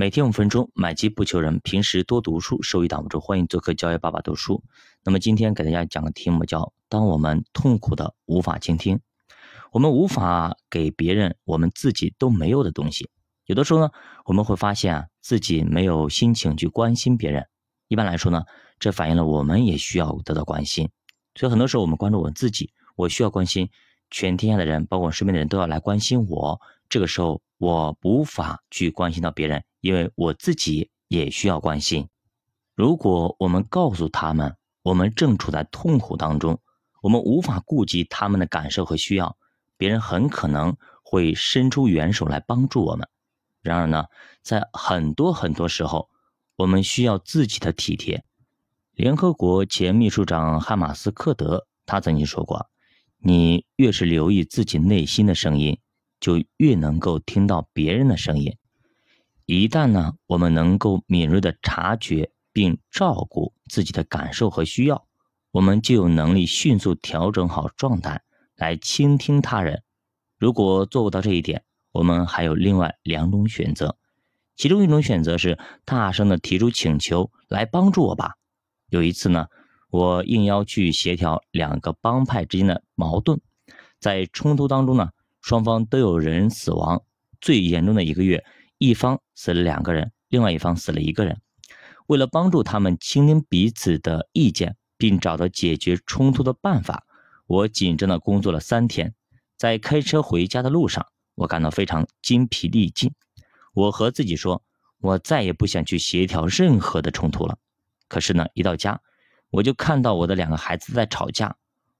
[0.00, 1.60] 每天五分钟，买机不求人。
[1.62, 3.20] 平时多读书，收益挡不住。
[3.20, 4.64] 欢迎做客教育爸爸读书。
[5.04, 8.98] 那么今天给大家讲个题目，叫“当我们痛苦的无法倾听”。
[9.72, 13.10] 我们无法给别人我们自己都没有的东西。
[13.44, 13.90] 有的时候呢，
[14.24, 17.46] 我们会发现啊，自己没有心情去关心别人。
[17.88, 18.44] 一般来说呢，
[18.78, 20.88] 这反映了我们也需要得到关心。
[21.34, 23.68] 所以很多时候我们关注我自己，我需要关心
[24.10, 26.58] 全天下的人，包括我身边的人都要来关心我。
[26.88, 29.62] 这个时候我无法去关心到别人。
[29.80, 32.08] 因为我自己也需要关心。
[32.74, 36.60] 如果我们告诉他们我们正处在痛苦当中，
[37.02, 39.36] 我们无法顾及他们的感受和需要，
[39.76, 43.08] 别人很可能会伸出援手来帮助我们。
[43.62, 44.04] 然而呢，
[44.42, 46.08] 在很多很多时候，
[46.56, 48.24] 我们需要自己的体贴。
[48.94, 52.70] 联合国前秘书长汉马斯克德他曾经说过
[53.18, 55.78] ：“你越是留意自己内心的声音，
[56.20, 58.56] 就越能够听到别人的声音。”
[59.52, 65.08] 一旦呢，我们能够敏锐的察觉并照顾自己的感受和需要，
[65.50, 68.22] 我们就有能力迅速调整好状态
[68.54, 69.82] 来倾听他人。
[70.38, 73.96] 如果做不到这一点，我们还有另外两种选择，
[74.54, 78.36] 其中一种选择是大声的提出请求来帮助我吧。
[78.88, 79.48] 有一次呢，
[79.90, 83.40] 我应邀去协调两个帮派之间的矛盾，
[83.98, 85.10] 在冲突当中呢，
[85.42, 87.02] 双方都有人死亡，
[87.40, 88.44] 最严重的一个月。
[88.80, 91.42] 一方死了两个人，另外一方死了一个人。
[92.06, 97.04] 为了帮助他们倾听彼此的意见，并找到解决冲突的办法，
[97.46, 99.12] 我紧张的工作了三天。
[99.58, 103.12] 在开车回家的路上，我感到非常精疲力尽。
[103.74, 104.62] 我和自己说，
[104.98, 107.58] 我再也不想去协调任何的冲突了。
[108.08, 109.02] 可是呢，一到家，
[109.50, 111.54] 我就看到我的两个孩子在吵架，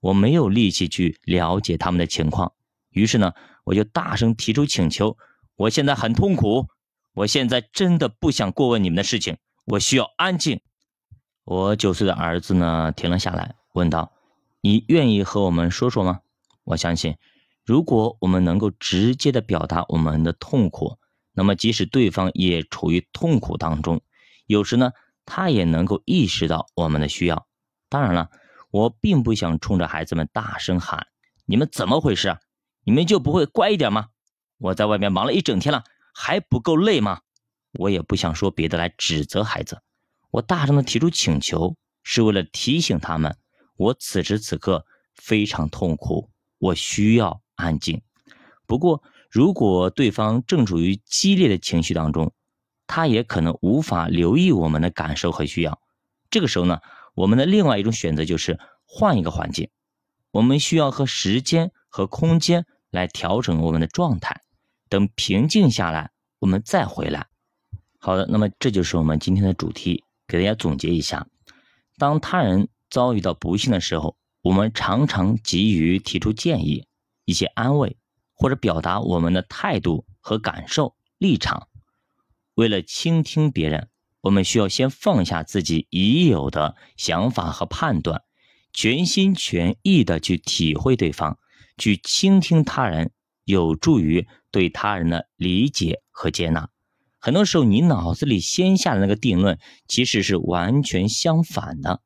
[0.00, 2.54] 我没有力气去了解他们的情况。
[2.88, 3.34] 于是呢，
[3.64, 5.18] 我就大声提出请求。
[5.62, 6.66] 我现在很痛苦，
[7.14, 10.60] 我现在真的不想过问你们的事情，我需要安静。
[11.44, 14.10] 我九岁的儿子呢，停了下来，问道
[14.60, 16.18] ：“你愿意和我们说说吗？”
[16.64, 17.16] 我相信，
[17.64, 20.98] 如果我们能够直接的表达我们的痛苦，
[21.32, 24.00] 那么即使对方也处于痛苦当中，
[24.46, 24.90] 有时呢，
[25.24, 27.46] 他也能够意识到我们的需要。
[27.88, 28.30] 当然了，
[28.72, 31.06] 我并不想冲着孩子们大声喊
[31.46, 32.40] ：“你们怎么回事啊？
[32.82, 34.08] 你们就不会乖一点吗？”
[34.62, 35.82] 我在外面忙了一整天了，
[36.14, 37.22] 还不够累吗？
[37.72, 39.82] 我也不想说别的来指责孩子。
[40.30, 43.36] 我大声的提出请求，是为了提醒他们，
[43.76, 44.86] 我此时此刻
[45.16, 48.02] 非常痛苦，我需要安静。
[48.64, 52.32] 不过，如果对方正处于激烈的情绪当中，
[52.86, 55.80] 他也可能无法留意我们的感受和需要。
[56.30, 56.78] 这个时候呢，
[57.14, 59.70] 我们的另外一种选择就是换一个环境。
[60.30, 64.40] 我们需要和时间和空间来调整我们的状态。
[64.92, 67.26] 等平静下来，我们再回来。
[67.98, 71.26] 好的，那么这就是我们今天的主题，给大家总结一下：
[71.96, 76.86] 当他人遭遇到不幸的时候，我们常常急于提出建议、
[77.24, 77.96] 一些安慰，
[78.34, 81.68] 或者表达我们的态度和感受立场。
[82.52, 83.88] 为了倾听别人，
[84.20, 88.20] 我们需要先放下自己已有的想法和判断，
[88.74, 91.38] 全心全意的去体会对方，
[91.78, 93.10] 去倾听他人。
[93.44, 96.68] 有助于对他人的理解和接纳。
[97.18, 99.58] 很多时候，你脑子里先下的那个定论，
[99.88, 102.00] 其实是完全相反的。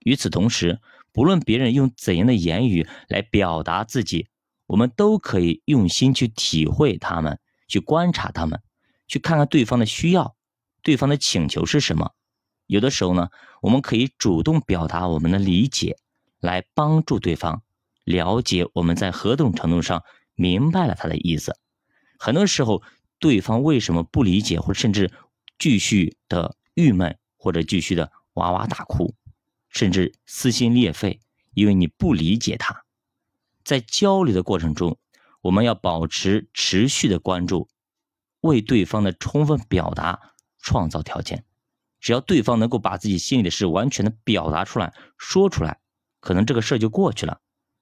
[0.00, 0.80] 与此同时，
[1.12, 4.28] 不论别人用怎样的言语来表达自己，
[4.66, 7.38] 我们都可以用心去体会他们，
[7.68, 8.60] 去观察他们，
[9.06, 10.34] 去看看对方的需要，
[10.82, 12.12] 对方的请求是什么。
[12.66, 13.28] 有的时候呢，
[13.62, 15.96] 我们可以主动表达我们的理解，
[16.40, 17.62] 来帮助对方
[18.04, 20.02] 了解我们在何种程度上。
[20.40, 21.58] 明白了他的意思，
[22.18, 22.82] 很多时候
[23.18, 25.10] 对方为什么不理解，或者甚至
[25.58, 29.14] 继续的郁闷，或者继续的哇哇大哭，
[29.70, 31.20] 甚至撕心裂肺，
[31.54, 32.84] 因为你不理解他。
[33.64, 34.98] 在交流的过程中，
[35.40, 37.68] 我们要保持持续的关注，
[38.40, 41.44] 为对方的充分表达创造条件。
[42.00, 45.80] 只要对方能够把自己心里的事完全的表达出来，说出来，
[46.20, 47.40] 可能这个事儿就过去了。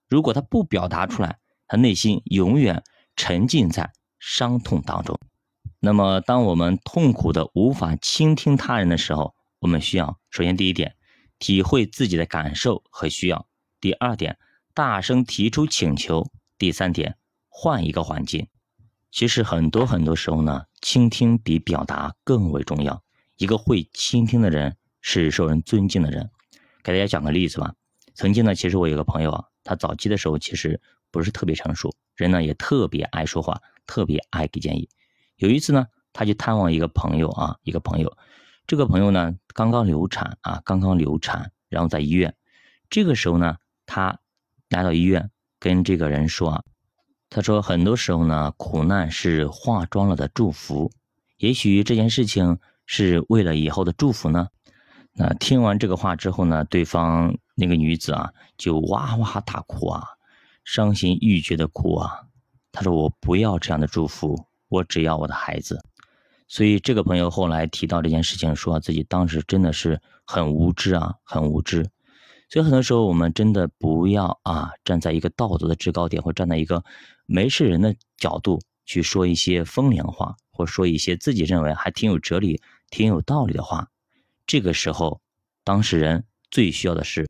[0.08, 2.82] 如果他不表达出来，他内心永远
[3.14, 5.18] 沉浸在伤痛当中。
[5.80, 10.96] 那么，当我们痛苦的无法倾听他人的时候，我们需要首先第一点，
[11.38, 13.46] 体会自己的感受和需要；
[13.80, 14.38] 第二点，
[14.74, 16.24] 大声提出请求；
[16.58, 17.16] 第三点，
[17.48, 18.48] 换一个环境。
[19.10, 23.02] 其实很多很多时候呢，倾听比表达更为重要。
[23.36, 26.30] 一个会倾听的人是受人尊敬的人。
[26.82, 27.74] 给大家讲个例子吧。
[28.14, 30.80] 曾经呢，其实我有个朋友啊，他早期的时候其实。
[31.12, 34.88] 不是特别成熟，人呢也特别爱说话，特别爱给建议。
[35.36, 38.16] 有一次呢，他去探望一个朋友啊，一个朋友，
[38.66, 42.34] 这个朋友呢刚刚流产啊，刚刚流产，然后在医院。
[42.88, 44.18] 这个时候呢，他
[44.68, 46.64] 来到医院，跟这个人说，
[47.28, 50.90] 他说很多时候呢，苦难是化妆了的祝福，
[51.38, 54.48] 也许这件事情是为了以后的祝福呢。
[55.12, 60.04] 那听完这个话之后呢，对方那个女子啊，就哇哇大哭啊，
[60.64, 62.25] 伤心欲绝的哭啊。
[62.76, 64.38] 他说：“我不要这样的祝福，
[64.68, 65.82] 我只要我的孩子。”
[66.46, 71.88] 所以这个朋友后来提到这件事情，说自己当时真的是很无知啊，很无知。
[72.50, 76.84] 所以很多时候我们真的不要啊，站在一个道德的制高点，或站在一个
[77.24, 83.88] 没事人的角度去说一些风凉话，或说一些自己认为还挺有哲理、挺有道理的话。
[84.46, 85.22] 这个时候，
[85.64, 87.26] 当事人最需要的是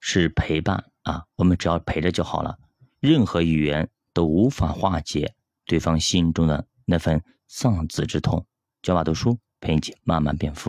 [0.00, 2.58] 是陪伴啊，我们只要陪着就好了。
[2.98, 5.34] 任何语言都无法化解
[5.64, 8.44] 对方心中的那份丧子之痛。
[8.82, 10.68] 教法读书陪你一起慢慢变富。